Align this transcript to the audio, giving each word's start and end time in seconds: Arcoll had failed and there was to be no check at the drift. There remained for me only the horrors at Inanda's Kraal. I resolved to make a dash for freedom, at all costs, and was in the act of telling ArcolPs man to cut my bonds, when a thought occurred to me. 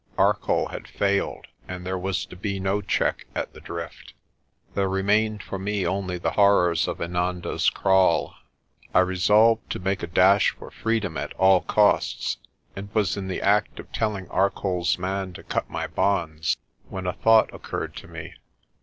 Arcoll 0.17 0.69
had 0.71 0.87
failed 0.87 1.45
and 1.67 1.85
there 1.85 1.95
was 1.95 2.25
to 2.25 2.35
be 2.35 2.59
no 2.59 2.81
check 2.81 3.27
at 3.35 3.53
the 3.53 3.59
drift. 3.61 4.15
There 4.73 4.89
remained 4.89 5.43
for 5.43 5.59
me 5.59 5.85
only 5.85 6.17
the 6.17 6.31
horrors 6.31 6.87
at 6.87 6.97
Inanda's 6.97 7.69
Kraal. 7.69 8.33
I 8.95 9.01
resolved 9.01 9.69
to 9.69 9.77
make 9.79 10.01
a 10.01 10.07
dash 10.07 10.55
for 10.57 10.71
freedom, 10.71 11.17
at 11.17 11.33
all 11.33 11.61
costs, 11.61 12.37
and 12.75 12.89
was 12.95 13.15
in 13.15 13.27
the 13.27 13.43
act 13.43 13.79
of 13.79 13.91
telling 13.91 14.25
ArcolPs 14.29 14.97
man 14.97 15.33
to 15.33 15.43
cut 15.43 15.69
my 15.69 15.85
bonds, 15.85 16.57
when 16.89 17.05
a 17.05 17.13
thought 17.13 17.53
occurred 17.53 17.95
to 17.97 18.07
me. 18.07 18.33